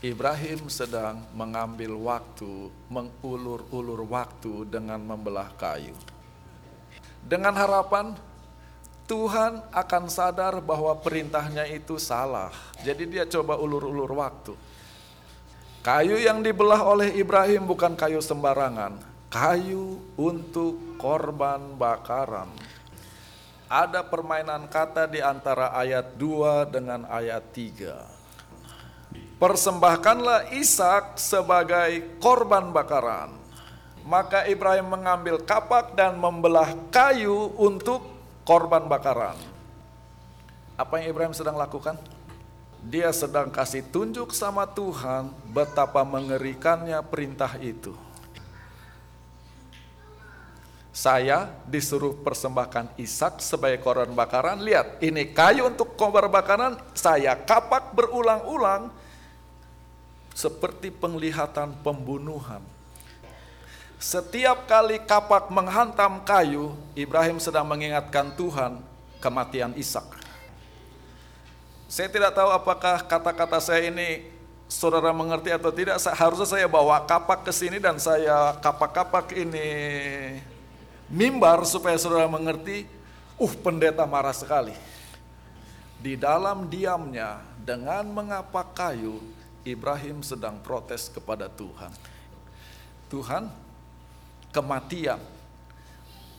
Ibrahim 0.00 0.72
sedang 0.72 1.20
mengambil 1.36 1.92
waktu, 1.92 2.72
mengulur-ulur 2.88 4.08
waktu 4.08 4.64
dengan 4.72 5.04
membelah 5.04 5.52
kayu. 5.60 5.92
Dengan 7.20 7.52
harapan 7.52 8.16
Tuhan 9.06 9.62
akan 9.70 10.04
sadar 10.10 10.58
bahwa 10.58 10.90
perintahnya 10.98 11.62
itu 11.70 11.94
salah. 11.94 12.50
Jadi 12.82 13.06
dia 13.06 13.22
coba 13.22 13.54
ulur-ulur 13.54 14.10
waktu. 14.18 14.58
Kayu 15.86 16.18
yang 16.18 16.42
dibelah 16.42 16.82
oleh 16.82 17.14
Ibrahim 17.14 17.70
bukan 17.70 17.94
kayu 17.94 18.18
sembarangan. 18.18 18.98
Kayu 19.30 20.02
untuk 20.18 20.98
korban 20.98 21.78
bakaran. 21.78 22.50
Ada 23.70 24.02
permainan 24.02 24.66
kata 24.66 25.06
di 25.06 25.22
antara 25.22 25.70
ayat 25.78 26.18
2 26.18 26.74
dengan 26.74 27.06
ayat 27.06 27.46
3. 27.54 29.38
Persembahkanlah 29.38 30.50
Ishak 30.58 31.14
sebagai 31.14 32.18
korban 32.18 32.74
bakaran. 32.74 33.38
Maka 34.02 34.50
Ibrahim 34.50 34.90
mengambil 34.90 35.38
kapak 35.38 35.94
dan 35.94 36.18
membelah 36.18 36.74
kayu 36.90 37.54
untuk 37.54 38.15
korban 38.46 38.86
bakaran. 38.86 39.34
Apa 40.78 41.02
yang 41.02 41.10
Ibrahim 41.10 41.34
sedang 41.34 41.58
lakukan? 41.58 41.98
dia 42.86 43.10
sedang 43.10 43.50
kasih 43.50 43.82
tunjuk 43.90 44.30
sama 44.30 44.62
Tuhan 44.62 45.34
betapa 45.50 46.06
mengerikannya 46.06 47.02
perintah 47.02 47.58
itu. 47.58 47.90
Saya 50.96 51.52
disuruh 51.68 52.16
persembahkan 52.24 52.96
Ishak 52.96 53.44
sebagai 53.44 53.84
korban 53.84 54.16
bakaran. 54.16 54.64
Lihat, 54.64 55.04
ini 55.04 55.28
kayu 55.28 55.68
untuk 55.68 55.92
korban 55.92 56.30
bakaran 56.32 56.80
saya 56.96 57.36
kapak 57.36 57.92
berulang-ulang 57.92 58.88
seperti 60.32 60.88
penglihatan 60.88 61.76
pembunuhan. 61.84 62.64
Setiap 63.96 64.68
kali 64.68 65.00
kapak 65.00 65.48
menghantam 65.48 66.20
kayu, 66.20 66.76
Ibrahim 66.92 67.40
sedang 67.40 67.64
mengingatkan 67.64 68.28
Tuhan 68.36 68.84
kematian 69.24 69.72
Ishak. 69.72 70.04
Saya 71.88 72.12
tidak 72.12 72.36
tahu 72.36 72.52
apakah 72.52 73.00
kata-kata 73.08 73.56
saya 73.56 73.88
ini 73.88 74.28
saudara 74.68 75.16
mengerti 75.16 75.48
atau 75.48 75.72
tidak. 75.72 75.96
Harusnya 76.12 76.44
saya 76.44 76.66
bawa 76.68 77.08
kapak 77.08 77.46
ke 77.46 77.52
sini 77.54 77.80
dan 77.80 77.96
saya 77.96 78.58
kapak-kapak 78.60 79.32
ini 79.32 79.68
mimbar 81.08 81.64
supaya 81.64 81.96
saudara 81.96 82.28
mengerti, 82.28 82.84
uh 83.40 83.54
pendeta 83.64 84.04
marah 84.04 84.36
sekali. 84.36 84.76
Di 85.96 86.20
dalam 86.20 86.68
diamnya 86.68 87.40
dengan 87.56 88.04
mengapak 88.12 88.76
kayu, 88.76 89.24
Ibrahim 89.64 90.20
sedang 90.20 90.60
protes 90.60 91.08
kepada 91.08 91.48
Tuhan. 91.48 91.90
Tuhan, 93.08 93.48
kematian, 94.56 95.20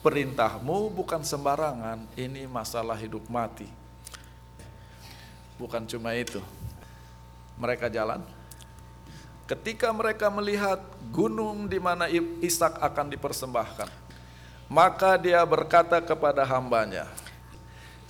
perintahmu 0.02 0.90
bukan 0.90 1.22
sembarangan, 1.22 2.02
ini 2.18 2.50
masalah 2.50 2.98
hidup 2.98 3.22
mati. 3.30 3.70
Bukan 5.54 5.86
cuma 5.86 6.18
itu, 6.18 6.42
mereka 7.54 7.86
jalan. 7.86 8.18
Ketika 9.46 9.94
mereka 9.94 10.26
melihat 10.34 10.82
gunung 11.14 11.70
di 11.70 11.78
mana 11.78 12.10
Ishak 12.42 12.82
akan 12.82 13.06
dipersembahkan, 13.14 13.88
maka 14.66 15.14
dia 15.14 15.40
berkata 15.46 16.02
kepada 16.02 16.42
hambanya, 16.42 17.06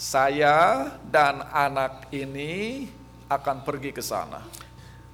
saya 0.00 0.88
dan 1.04 1.44
anak 1.52 2.08
ini 2.16 2.88
akan 3.28 3.60
pergi 3.60 3.92
ke 3.92 4.00
sana. 4.00 4.40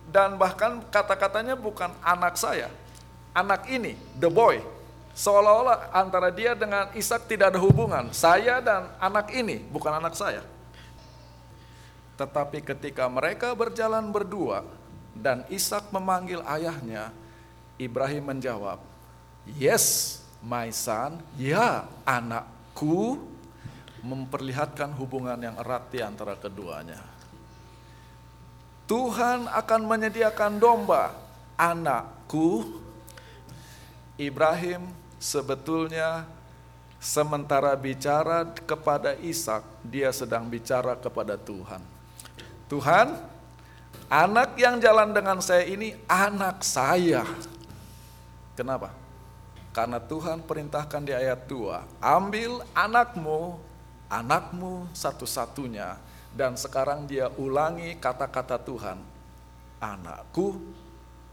Dan 0.06 0.38
bahkan 0.38 0.80
kata-katanya 0.86 1.58
bukan 1.58 1.90
anak 2.00 2.38
saya, 2.38 2.70
anak 3.34 3.66
ini, 3.68 3.98
the 4.16 4.30
boy. 4.30 4.73
Seolah-olah 5.14 5.94
antara 5.94 6.35
dia 6.35 6.59
dengan 6.59 6.90
Ishak 6.90 7.30
tidak 7.30 7.54
ada 7.54 7.61
hubungan. 7.62 8.11
Saya 8.11 8.59
dan 8.59 8.90
anak 8.99 9.30
ini, 9.30 9.62
bukan 9.71 9.94
anak 9.94 10.18
saya. 10.18 10.42
Tetapi 12.18 12.62
ketika 12.62 13.06
mereka 13.06 13.54
berjalan 13.54 14.11
berdua 14.11 14.66
dan 15.14 15.47
Ishak 15.47 15.94
memanggil 15.94 16.42
ayahnya, 16.42 17.14
Ibrahim 17.78 18.35
menjawab, 18.35 18.83
"Yes, 19.47 20.18
my 20.42 20.75
son, 20.75 21.23
ya 21.38 21.87
anakku, 22.02 23.23
memperlihatkan 24.04 24.92
hubungan 25.00 25.40
yang 25.40 25.56
erat 25.56 25.88
di 25.88 26.04
antara 26.04 26.37
keduanya. 26.37 27.00
Tuhan 28.85 29.49
akan 29.49 29.80
menyediakan 29.88 30.61
domba, 30.61 31.16
anakku. 31.56 32.83
Ibrahim 34.21 34.85
sebetulnya 35.24 36.28
sementara 37.00 37.72
bicara 37.72 38.44
kepada 38.44 39.16
Ishak, 39.16 39.64
dia 39.80 40.12
sedang 40.12 40.44
bicara 40.44 40.92
kepada 41.00 41.40
Tuhan. 41.40 41.80
Tuhan, 42.68 43.16
anak 44.12 44.60
yang 44.60 44.76
jalan 44.76 45.16
dengan 45.16 45.40
saya 45.40 45.64
ini 45.64 45.96
anak 46.04 46.60
saya. 46.60 47.24
Kenapa? 48.52 48.92
Karena 49.72 49.98
Tuhan 49.98 50.44
perintahkan 50.44 51.02
di 51.02 51.16
ayat 51.16 51.48
2, 51.48 52.04
ambil 52.04 52.60
anakmu, 52.76 53.56
anakmu 54.12 54.92
satu-satunya. 54.92 55.96
Dan 56.34 56.58
sekarang 56.58 57.06
dia 57.06 57.30
ulangi 57.38 57.94
kata-kata 57.98 58.58
Tuhan, 58.58 58.98
anakku, 59.78 60.58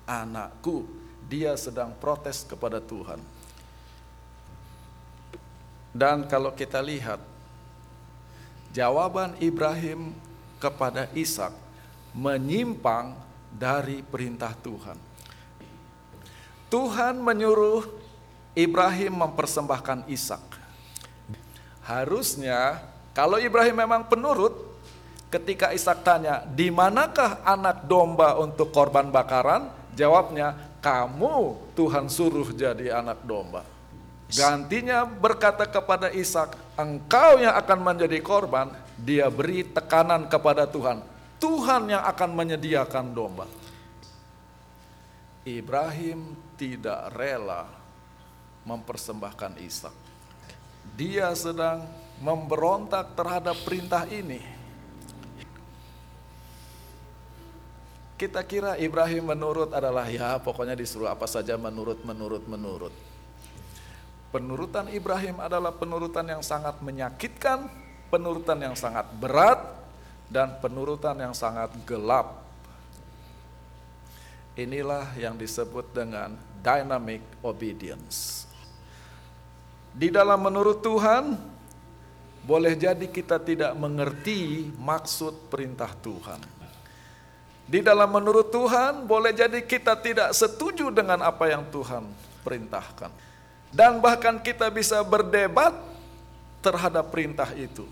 anakku. 0.05 0.85
Dia 1.25 1.57
sedang 1.57 1.93
protes 1.97 2.45
kepada 2.45 2.77
Tuhan. 2.77 3.17
Dan 5.91 6.23
kalau 6.27 6.55
kita 6.55 6.79
lihat, 6.79 7.19
jawaban 8.71 9.35
Ibrahim 9.43 10.15
kepada 10.55 11.11
Ishak 11.11 11.51
menyimpang 12.15 13.15
dari 13.51 13.99
perintah 13.99 14.55
Tuhan. 14.55 14.95
Tuhan 16.71 17.19
menyuruh 17.19 17.83
Ibrahim 18.55 19.19
mempersembahkan 19.19 20.07
Ishak. 20.07 20.43
Harusnya 21.83 22.79
kalau 23.11 23.35
Ibrahim 23.35 23.75
memang 23.75 24.07
penurut, 24.07 24.55
ketika 25.27 25.75
Ishak 25.75 26.03
tanya, 26.07 26.47
di 26.47 26.71
manakah 26.71 27.43
anak 27.43 27.83
domba 27.83 28.39
untuk 28.39 28.71
korban 28.71 29.11
bakaran? 29.11 29.67
Jawabnya, 29.91 30.55
kamu 30.79 31.59
Tuhan 31.75 32.07
suruh 32.07 32.47
jadi 32.55 32.95
anak 32.95 33.19
domba. 33.27 33.67
Gantinya 34.31 35.03
berkata 35.03 35.67
kepada 35.67 36.07
Ishak, 36.07 36.55
engkau 36.79 37.35
yang 37.43 37.51
akan 37.51 37.79
menjadi 37.83 38.19
korban, 38.23 38.71
dia 38.95 39.27
beri 39.27 39.67
tekanan 39.67 40.31
kepada 40.31 40.63
Tuhan. 40.63 41.03
Tuhan 41.35 41.91
yang 41.91 42.03
akan 42.07 42.29
menyediakan 42.31 43.11
domba. 43.11 43.49
Ibrahim 45.43 46.37
tidak 46.55 47.11
rela 47.11 47.65
mempersembahkan 48.63 49.57
Ishak. 49.59 49.95
Dia 50.95 51.33
sedang 51.35 51.83
memberontak 52.21 53.17
terhadap 53.17 53.57
perintah 53.65 54.05
ini. 54.07 54.39
Kita 58.21 58.45
kira 58.45 58.77
Ibrahim 58.77 59.33
menurut 59.33 59.73
adalah 59.73 60.05
ya 60.05 60.37
pokoknya 60.37 60.77
disuruh 60.77 61.09
apa 61.09 61.25
saja 61.25 61.57
menurut, 61.57 62.05
menurut, 62.05 62.45
menurut. 62.45 62.93
Penurutan 64.31 64.87
Ibrahim 64.87 65.43
adalah 65.43 65.75
penurutan 65.75 66.23
yang 66.23 66.39
sangat 66.39 66.79
menyakitkan, 66.79 67.67
penurutan 68.07 68.63
yang 68.63 68.75
sangat 68.79 69.11
berat, 69.19 69.59
dan 70.31 70.55
penurutan 70.63 71.19
yang 71.19 71.35
sangat 71.35 71.67
gelap. 71.83 72.39
Inilah 74.55 75.11
yang 75.19 75.35
disebut 75.35 75.91
dengan 75.91 76.39
dynamic 76.63 77.19
obedience. 77.43 78.47
Di 79.91 80.07
dalam 80.07 80.39
menurut 80.39 80.79
Tuhan, 80.79 81.35
boleh 82.47 82.73
jadi 82.79 83.03
kita 83.11 83.35
tidak 83.43 83.75
mengerti 83.75 84.71
maksud 84.79 85.51
perintah 85.51 85.91
Tuhan. 85.99 86.39
Di 87.67 87.83
dalam 87.83 88.07
menurut 88.07 88.47
Tuhan, 88.47 89.03
boleh 89.03 89.35
jadi 89.35 89.59
kita 89.63 89.99
tidak 89.99 90.31
setuju 90.31 90.87
dengan 90.91 91.19
apa 91.19 91.51
yang 91.51 91.67
Tuhan 91.67 92.07
perintahkan. 92.43 93.30
Dan 93.71 94.03
bahkan 94.03 94.35
kita 94.37 94.67
bisa 94.67 94.99
berdebat 95.01 95.71
terhadap 96.59 97.07
perintah 97.07 97.47
itu. 97.55 97.87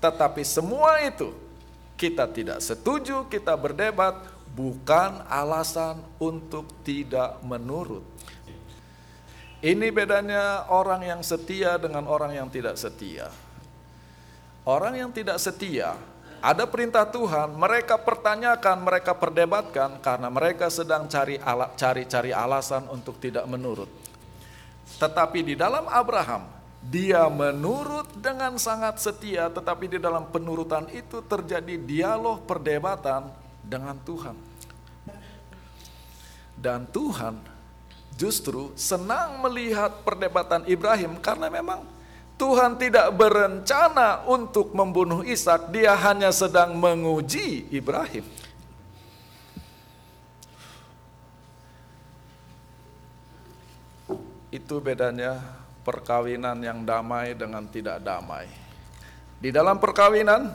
Tetapi 0.00 0.42
semua 0.42 1.00
itu 1.04 1.32
kita 1.96 2.28
tidak 2.28 2.60
setuju, 2.64 3.28
kita 3.28 3.52
berdebat, 3.56 4.16
bukan 4.56 5.24
alasan 5.28 6.00
untuk 6.16 6.68
tidak 6.80 7.36
menurut. 7.44 8.04
Ini 9.60 9.88
bedanya 9.88 10.68
orang 10.68 11.04
yang 11.04 11.20
setia 11.24 11.80
dengan 11.80 12.04
orang 12.08 12.32
yang 12.32 12.48
tidak 12.52 12.76
setia. 12.76 13.28
Orang 14.66 14.98
yang 14.98 15.10
tidak 15.12 15.40
setia, 15.40 15.96
ada 16.44 16.68
perintah 16.68 17.08
Tuhan, 17.08 17.56
mereka 17.56 17.96
pertanyakan, 17.96 18.76
mereka 18.84 19.16
perdebatkan 19.16 19.98
karena 20.04 20.28
mereka 20.28 20.68
sedang 20.68 21.08
cari 21.08 21.40
cari 21.78 22.02
cari 22.04 22.30
alasan 22.30 22.86
untuk 22.92 23.16
tidak 23.18 23.48
menurut. 23.48 24.05
Tetapi 24.96 25.42
di 25.42 25.54
dalam 25.58 25.90
Abraham, 25.90 26.46
dia 26.86 27.26
menurut 27.26 28.06
dengan 28.14 28.54
sangat 28.62 29.02
setia, 29.02 29.50
tetapi 29.50 29.90
di 29.90 29.98
dalam 29.98 30.30
penurutan 30.30 30.86
itu 30.94 31.18
terjadi 31.26 31.74
dialog 31.74 32.46
perdebatan 32.46 33.26
dengan 33.66 33.98
Tuhan. 34.06 34.38
Dan 36.56 36.86
Tuhan 36.88 37.36
justru 38.16 38.72
senang 38.78 39.44
melihat 39.44 40.00
perdebatan 40.06 40.64
Ibrahim 40.64 41.20
karena 41.20 41.52
memang 41.52 41.84
Tuhan 42.36 42.76
tidak 42.76 43.16
berencana 43.16 44.24
untuk 44.28 44.76
membunuh 44.76 45.24
Ishak, 45.24 45.72
dia 45.72 45.96
hanya 45.96 46.28
sedang 46.28 46.76
menguji 46.76 47.64
Ibrahim. 47.72 48.24
Itu 54.56 54.80
bedanya 54.80 55.36
perkawinan 55.84 56.56
yang 56.64 56.80
damai 56.88 57.36
dengan 57.36 57.68
tidak 57.68 58.00
damai. 58.00 58.48
Di 59.36 59.52
dalam 59.52 59.76
perkawinan, 59.76 60.48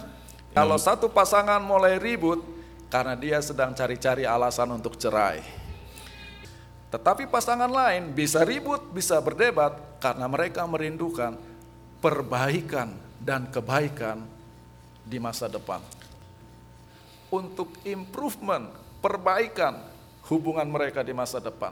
Kalau 0.51 0.75
satu 0.75 1.07
pasangan 1.07 1.63
mulai 1.63 1.95
ribut 1.95 2.43
karena 2.91 3.15
dia 3.15 3.39
sedang 3.39 3.71
cari-cari 3.71 4.27
alasan 4.27 4.67
untuk 4.75 4.99
cerai. 4.99 5.39
Tetapi 6.91 7.31
pasangan 7.31 7.71
lain 7.71 8.11
bisa 8.11 8.43
ribut, 8.43 8.91
bisa 8.91 9.15
berdebat 9.23 9.79
karena 10.03 10.27
mereka 10.27 10.67
merindukan 10.67 11.39
perbaikan 12.03 12.91
dan 13.15 13.47
kebaikan 13.47 14.27
di 15.07 15.23
masa 15.23 15.47
depan. 15.47 15.79
Untuk 17.31 17.71
improvement, 17.87 18.75
perbaikan 18.99 19.87
hubungan 20.27 20.67
mereka 20.67 20.99
di 20.99 21.15
masa 21.15 21.39
depan. 21.39 21.71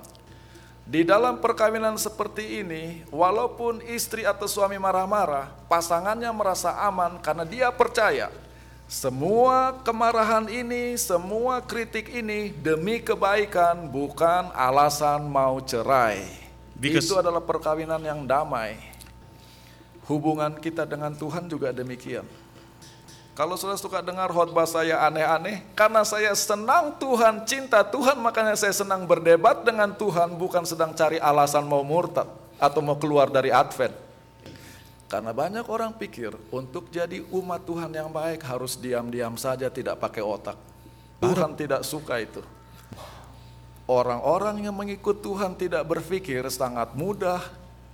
Di 0.89 1.06
dalam 1.06 1.38
perkawinan 1.38 2.02
seperti 2.02 2.65
ini, 2.65 3.06
walaupun 3.13 3.78
istri 3.93 4.25
atau 4.25 4.49
suami 4.49 4.82
marah-marah, 4.82 5.54
pasangannya 5.69 6.34
merasa 6.34 6.73
aman 6.82 7.21
karena 7.21 7.45
dia 7.45 7.69
percaya 7.69 8.34
semua 8.89 9.78
kemarahan 9.86 10.49
ini, 10.49 10.97
semua 10.97 11.62
kritik 11.62 12.10
ini 12.10 12.49
demi 12.49 12.97
kebaikan, 12.97 13.86
bukan 13.86 14.49
alasan 14.49 15.30
mau 15.30 15.62
cerai. 15.62 16.25
Because 16.73 17.06
Itu 17.06 17.21
adalah 17.21 17.45
perkawinan 17.45 18.02
yang 18.02 18.25
damai. 18.25 18.82
Hubungan 20.10 20.58
kita 20.58 20.89
dengan 20.89 21.13
Tuhan 21.13 21.45
juga 21.45 21.69
demikian. 21.69 22.25
Kalau 23.39 23.56
sudah 23.56 23.80
suka 23.80 24.04
dengar 24.04 24.28
khotbah 24.36 24.67
saya 24.67 24.99
aneh-aneh, 25.08 25.63
karena 25.71 26.04
saya 26.04 26.36
senang 26.36 26.91
Tuhan, 26.99 27.47
cinta 27.47 27.88
Tuhan, 27.88 28.19
makanya 28.19 28.52
saya 28.60 28.75
senang 28.75 29.08
berdebat 29.08 29.63
dengan 29.63 29.95
Tuhan, 29.95 30.36
bukan 30.36 30.67
sedang 30.67 30.91
cari 30.91 31.23
alasan 31.23 31.63
mau 31.63 31.80
murtad 31.80 32.28
atau 32.60 32.84
mau 32.84 32.99
keluar 32.99 33.32
dari 33.32 33.47
Advent. 33.47 33.95
Karena 35.08 35.32
banyak 35.32 35.63
orang 35.71 35.95
pikir 35.95 36.36
untuk 36.52 36.91
jadi 36.91 37.23
umat 37.32 37.63
Tuhan 37.63 37.95
yang 37.95 38.12
baik 38.12 38.43
harus 38.43 38.75
diam-diam 38.75 39.39
saja 39.39 39.71
tidak 39.71 40.04
pakai 40.04 40.19
otak. 40.19 40.60
Tuhan 41.23 41.56
tidak 41.56 41.88
suka 41.88 42.19
itu. 42.19 42.43
Orang-orang 43.88 44.67
yang 44.67 44.75
mengikut 44.75 45.23
Tuhan 45.23 45.56
tidak 45.56 45.88
berpikir 45.88 46.43
sangat 46.52 46.91
mudah 46.91 47.39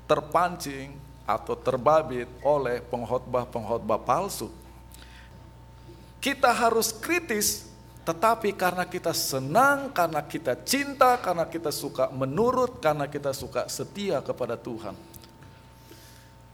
terpancing 0.10 0.98
atau 1.30 1.54
terbabit 1.54 2.26
oleh 2.42 2.82
pengkhotbah-pengkhotbah 2.90 4.02
palsu. 4.02 4.65
Kita 6.26 6.50
harus 6.50 6.90
kritis, 6.90 7.70
tetapi 8.02 8.58
karena 8.58 8.82
kita 8.90 9.14
senang, 9.14 9.94
karena 9.94 10.26
kita 10.26 10.58
cinta, 10.66 11.22
karena 11.22 11.46
kita 11.46 11.70
suka 11.70 12.10
menurut, 12.10 12.82
karena 12.82 13.06
kita 13.06 13.30
suka 13.30 13.70
setia 13.70 14.26
kepada 14.26 14.58
Tuhan 14.58 14.98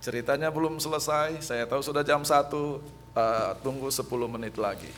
Ceritanya 0.02 0.50
belum 0.50 0.82
selesai, 0.82 1.46
saya 1.46 1.70
tahu 1.70 1.86
sudah 1.86 2.02
jam 2.02 2.26
1, 2.26 2.34
uh, 2.34 2.82
eh, 3.14 3.52
tunggu 3.62 3.94
10 3.94 4.26
menit 4.26 4.58
lagi. 4.58 4.90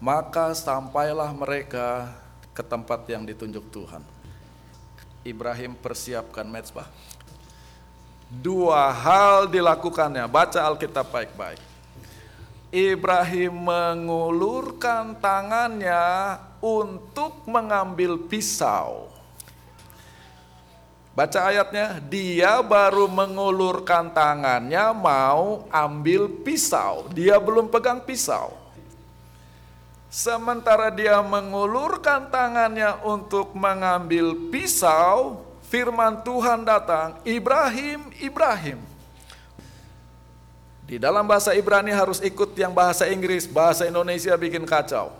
Maka 0.00 0.56
sampailah 0.56 1.28
mereka 1.36 2.08
ke 2.56 2.64
tempat 2.64 3.04
yang 3.04 3.28
ditunjuk 3.28 3.68
Tuhan. 3.68 4.00
Ibrahim 5.28 5.76
persiapkan 5.76 6.48
mezbah. 6.48 6.88
Dua 8.32 8.88
hal 8.96 9.52
dilakukannya, 9.52 10.24
baca 10.24 10.64
Alkitab 10.64 11.12
baik-baik. 11.12 11.60
Ibrahim 12.70 13.66
mengulurkan 13.66 15.18
tangannya 15.18 16.38
untuk 16.62 17.42
mengambil 17.50 18.16
pisau 18.30 19.10
Baca 21.10 21.52
ayatnya, 21.52 22.00
dia 22.06 22.62
baru 22.62 23.10
mengulurkan 23.10 24.08
tangannya 24.14 24.94
mau 24.94 25.68
ambil 25.68 26.30
pisau. 26.46 27.10
Dia 27.10 27.36
belum 27.36 27.68
pegang 27.68 28.00
pisau. 28.00 28.54
Sementara 30.08 30.88
dia 30.88 31.20
mengulurkan 31.20 32.30
tangannya 32.30 33.04
untuk 33.04 33.52
mengambil 33.52 34.32
pisau, 34.48 35.44
firman 35.66 36.24
Tuhan 36.24 36.64
datang, 36.64 37.18
Ibrahim, 37.26 38.10
Ibrahim. 38.22 38.89
Di 40.90 40.98
dalam 40.98 41.22
bahasa 41.22 41.54
Ibrani 41.54 41.94
harus 41.94 42.18
ikut 42.18 42.50
yang 42.58 42.74
bahasa 42.74 43.06
Inggris, 43.06 43.46
bahasa 43.46 43.86
Indonesia 43.86 44.34
bikin 44.34 44.66
kacau. 44.66 45.14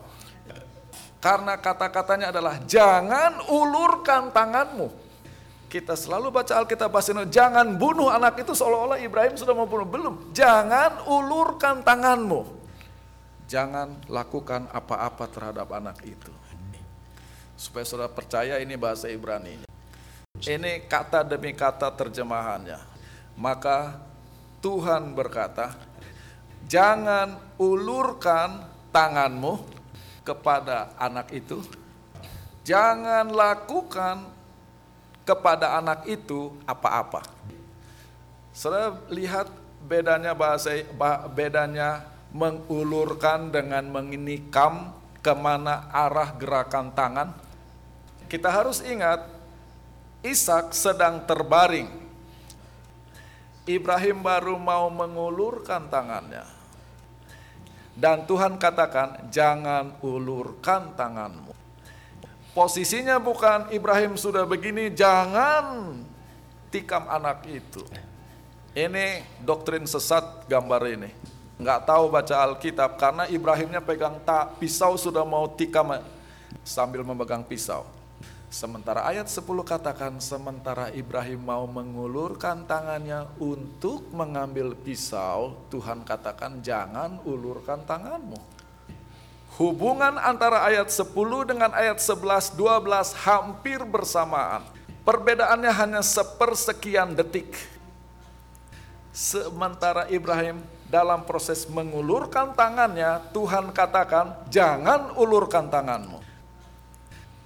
Karena 1.23 1.55
kata-katanya 1.55 2.35
adalah 2.35 2.59
jangan 2.67 3.39
ulurkan 3.47 4.35
tanganmu 4.35 4.91
kita 5.71 5.95
selalu 5.95 6.35
baca 6.35 6.59
Alkitab 6.59 6.91
bahasa 6.91 7.15
Indonesia, 7.15 7.47
jangan 7.47 7.79
bunuh 7.79 8.11
anak 8.11 8.43
itu 8.43 8.59
seolah-olah 8.59 8.99
Ibrahim 8.99 9.39
sudah 9.39 9.55
mau 9.55 9.71
bunuh. 9.71 9.87
Belum, 9.87 10.35
jangan 10.35 11.07
ulurkan 11.07 11.87
tanganmu. 11.87 12.59
Jangan 13.47 14.03
lakukan 14.11 14.67
apa-apa 14.75 15.31
terhadap 15.31 15.71
anak 15.71 16.03
itu. 16.03 16.35
Supaya 17.55 17.87
saudara 17.87 18.11
percaya 18.11 18.59
ini 18.59 18.75
bahasa 18.75 19.07
Ibrani. 19.07 19.63
Ini 20.43 20.91
kata 20.91 21.23
demi 21.23 21.55
kata 21.55 21.95
terjemahannya. 21.95 22.83
Maka 23.39 24.10
Tuhan 24.61 25.17
berkata, 25.17 25.73
jangan 26.69 27.41
ulurkan 27.57 28.69
tanganmu 28.93 29.65
kepada 30.21 30.93
anak 31.01 31.33
itu. 31.33 31.65
Jangan 32.63 33.33
lakukan 33.33 34.29
kepada 35.25 35.81
anak 35.81 36.05
itu 36.07 36.53
apa-apa. 36.69 37.25
Saudara 38.53 39.01
lihat 39.09 39.49
bedanya 39.81 40.37
bahasa 40.37 40.85
bedanya 41.33 42.05
mengulurkan 42.31 43.49
dengan 43.49 43.89
menginikam 43.89 44.93
ke 45.25 45.33
mana 45.33 45.89
arah 45.91 46.37
gerakan 46.37 46.93
tangan. 46.93 47.29
Kita 48.31 48.53
harus 48.53 48.85
ingat 48.85 49.27
Ishak 50.21 50.77
sedang 50.77 51.25
terbaring. 51.25 51.89
Ibrahim 53.77 54.25
baru 54.25 54.59
mau 54.59 54.91
mengulurkan 54.91 55.87
tangannya. 55.87 56.43
Dan 57.95 58.25
Tuhan 58.25 58.57
katakan, 58.57 59.29
"Jangan 59.29 60.01
ulurkan 60.01 60.97
tanganmu." 60.97 61.53
Posisinya 62.51 63.23
bukan 63.23 63.71
Ibrahim 63.71 64.19
sudah 64.19 64.43
begini, 64.43 64.91
jangan 64.91 65.95
tikam 66.73 67.07
anak 67.07 67.47
itu. 67.47 67.85
Ini 68.75 69.23
doktrin 69.43 69.87
sesat 69.87 70.47
gambar 70.51 70.83
ini. 70.91 71.11
Nggak 71.61 71.81
tahu 71.85 72.09
baca 72.09 72.35
Alkitab 72.41 72.97
karena 72.97 73.29
Ibrahimnya 73.29 73.85
pegang 73.85 74.17
tak 74.25 74.57
pisau 74.57 74.97
sudah 74.97 75.23
mau 75.27 75.45
tikam 75.51 76.01
sambil 76.65 77.05
memegang 77.05 77.45
pisau. 77.45 78.00
Sementara 78.51 79.07
ayat 79.07 79.31
10 79.31 79.47
katakan 79.63 80.19
sementara 80.19 80.91
Ibrahim 80.91 81.39
mau 81.39 81.71
mengulurkan 81.71 82.67
tangannya 82.67 83.31
untuk 83.39 84.11
mengambil 84.11 84.75
pisau, 84.75 85.55
Tuhan 85.71 86.03
katakan 86.03 86.59
jangan 86.59 87.23
ulurkan 87.23 87.79
tanganmu. 87.87 88.35
Hubungan 89.55 90.19
antara 90.19 90.67
ayat 90.67 90.91
10 90.91 91.15
dengan 91.47 91.71
ayat 91.71 92.03
11, 92.03 92.51
12 92.59 93.15
hampir 93.23 93.87
bersamaan. 93.87 94.67
Perbedaannya 95.07 95.71
hanya 95.71 96.03
sepersekian 96.03 97.15
detik. 97.15 97.55
Sementara 99.15 100.11
Ibrahim 100.11 100.59
dalam 100.91 101.23
proses 101.23 101.71
mengulurkan 101.71 102.51
tangannya, 102.59 103.31
Tuhan 103.31 103.71
katakan, 103.71 104.43
"Jangan 104.51 105.15
ulurkan 105.15 105.71
tanganmu." 105.71 106.20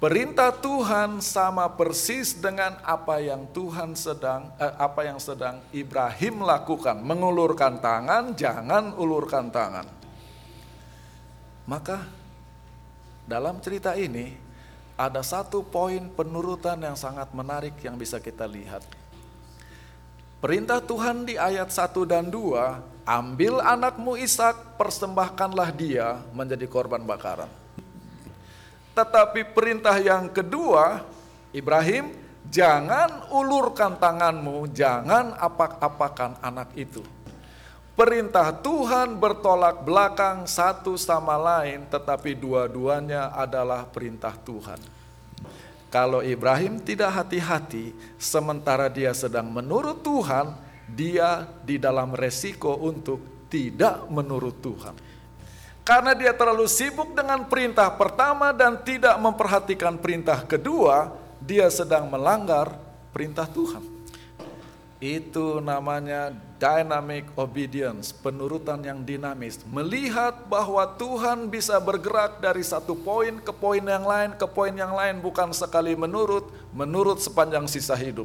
Perintah 0.02 0.50
Tuhan 0.50 1.22
sama 1.22 1.70
persis 1.70 2.34
dengan 2.34 2.76
apa 2.82 3.22
yang 3.22 3.46
Tuhan 3.54 3.94
sedang 3.94 4.50
eh, 4.58 4.74
apa 4.74 5.06
yang 5.06 5.22
sedang 5.22 5.62
Ibrahim 5.70 6.42
lakukan, 6.42 6.98
mengulurkan 6.98 7.78
tangan, 7.78 8.34
jangan 8.34 8.92
ulurkan 8.98 9.48
tangan. 9.54 9.86
Maka 11.64 12.04
dalam 13.24 13.62
cerita 13.62 13.96
ini 13.96 14.36
ada 14.98 15.22
satu 15.24 15.64
poin 15.64 16.10
penurutan 16.12 16.76
yang 16.82 16.98
sangat 16.98 17.32
menarik 17.32 17.78
yang 17.80 17.96
bisa 17.96 18.20
kita 18.20 18.44
lihat. 18.44 18.84
Perintah 20.44 20.76
Tuhan 20.84 21.24
di 21.24 21.40
ayat 21.40 21.72
1 21.72 22.04
dan 22.04 22.28
2, 22.28 23.08
ambil 23.08 23.64
anakmu 23.64 24.20
Ishak, 24.20 24.76
persembahkanlah 24.76 25.72
dia 25.72 26.20
menjadi 26.36 26.68
korban 26.68 27.00
bakaran. 27.00 27.63
Tetapi 28.94 29.50
perintah 29.50 29.98
yang 29.98 30.30
kedua, 30.30 31.02
Ibrahim, 31.50 32.14
jangan 32.46 33.26
ulurkan 33.34 33.98
tanganmu, 33.98 34.70
jangan 34.70 35.34
apak-apakan 35.34 36.38
anak 36.38 36.70
itu. 36.78 37.02
Perintah 37.94 38.50
Tuhan 38.50 39.18
bertolak 39.18 39.86
belakang 39.86 40.50
satu 40.50 40.98
sama 40.98 41.38
lain, 41.38 41.86
tetapi 41.86 42.34
dua-duanya 42.34 43.30
adalah 43.34 43.86
perintah 43.86 44.34
Tuhan. 44.34 44.82
Kalau 45.94 46.18
Ibrahim 46.18 46.82
tidak 46.82 47.22
hati-hati, 47.22 47.94
sementara 48.18 48.90
dia 48.90 49.14
sedang 49.14 49.46
menurut 49.46 50.02
Tuhan, 50.02 50.58
dia 50.90 51.46
di 51.62 51.78
dalam 51.78 52.10
resiko 52.18 52.74
untuk 52.82 53.46
tidak 53.46 54.10
menurut 54.10 54.58
Tuhan. 54.58 55.13
Karena 55.84 56.16
dia 56.16 56.32
terlalu 56.32 56.64
sibuk 56.64 57.12
dengan 57.12 57.44
perintah 57.44 57.92
pertama 57.92 58.56
dan 58.56 58.80
tidak 58.80 59.20
memperhatikan 59.20 60.00
perintah 60.00 60.40
kedua, 60.40 61.12
dia 61.44 61.68
sedang 61.68 62.08
melanggar 62.08 62.72
perintah 63.12 63.44
Tuhan. 63.44 63.84
Itu 64.96 65.60
namanya 65.60 66.32
dynamic 66.56 67.28
obedience, 67.36 68.16
penurutan 68.16 68.80
yang 68.80 69.04
dinamis. 69.04 69.60
Melihat 69.68 70.48
bahwa 70.48 70.88
Tuhan 70.96 71.52
bisa 71.52 71.76
bergerak 71.76 72.40
dari 72.40 72.64
satu 72.64 72.96
poin 72.96 73.36
ke 73.36 73.52
poin 73.52 73.84
yang 73.84 74.08
lain, 74.08 74.32
ke 74.32 74.48
poin 74.48 74.72
yang 74.72 74.96
lain, 74.96 75.20
bukan 75.20 75.52
sekali 75.52 75.92
menurut, 75.92 76.48
menurut 76.72 77.20
sepanjang 77.20 77.68
sisa 77.68 77.92
hidup. 77.92 78.24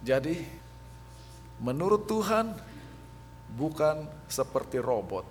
Jadi, 0.00 0.40
menurut 1.60 2.08
Tuhan, 2.08 2.56
bukan 3.56 4.04
seperti 4.28 4.80
robot. 4.82 5.24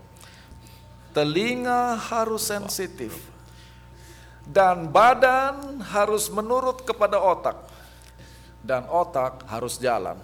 Telinga 1.14 1.98
harus 1.98 2.46
sensitif, 2.46 3.14
dan 4.46 4.88
badan 4.88 5.82
harus 5.82 6.30
menurut 6.30 6.86
kepada 6.86 7.18
otak, 7.18 7.58
dan 8.62 8.86
otak 8.88 9.44
harus 9.50 9.82
jalan. 9.82 10.18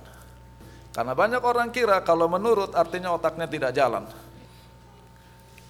Karena 0.93 1.17
banyak 1.17 1.41
orang 1.41 1.73
kira 1.73 1.97
kalau 2.05 2.29
menurut 2.29 2.77
artinya 2.77 3.17
otaknya 3.17 3.49
tidak 3.49 3.73
jalan. 3.73 4.05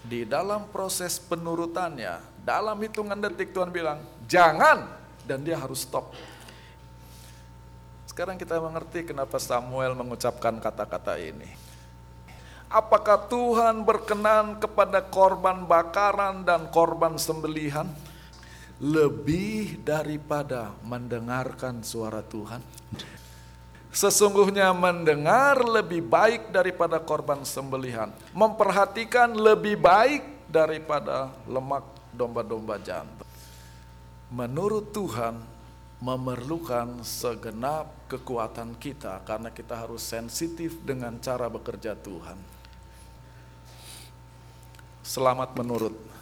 Di 0.03 0.27
dalam 0.27 0.67
proses 0.67 1.15
penurutannya, 1.15 2.19
dalam 2.43 2.75
hitungan 2.83 3.15
detik 3.15 3.55
Tuhan 3.55 3.71
bilang, 3.71 4.03
jangan, 4.27 4.83
dan 5.23 5.39
dia 5.47 5.55
harus 5.55 5.87
stop. 5.87 6.11
Sekarang 8.03 8.35
kita 8.35 8.59
mengerti 8.59 9.07
kenapa 9.07 9.39
Samuel 9.39 9.95
mengucapkan 9.95 10.59
kata-kata 10.59 11.15
ini. 11.17 11.62
Apakah 12.73 13.29
Tuhan 13.29 13.85
berkenan 13.85 14.57
kepada 14.57 14.97
korban 15.05 15.61
bakaran 15.61 16.41
dan 16.41 16.73
korban 16.73 17.21
sembelihan 17.21 17.85
lebih 18.81 19.77
daripada 19.85 20.73
mendengarkan 20.81 21.85
suara 21.85 22.25
Tuhan? 22.25 22.65
Sesungguhnya 23.93 24.73
mendengar 24.73 25.61
lebih 25.61 26.01
baik 26.01 26.49
daripada 26.49 26.97
korban 26.97 27.45
sembelihan, 27.45 28.09
memperhatikan 28.33 29.37
lebih 29.37 29.77
baik 29.77 30.49
daripada 30.49 31.29
lemak 31.45 31.85
domba-domba 32.09 32.81
jantan. 32.81 33.29
Menurut 34.33 34.89
Tuhan, 34.89 35.37
memerlukan 36.01 37.05
segenap 37.05 38.09
kekuatan 38.09 38.81
kita 38.81 39.21
karena 39.29 39.53
kita 39.53 39.77
harus 39.77 40.01
sensitif 40.01 40.81
dengan 40.81 41.21
cara 41.21 41.45
bekerja 41.45 41.93
Tuhan. 41.93 42.62
Selamat 45.03 45.51
menurut. 45.59 46.12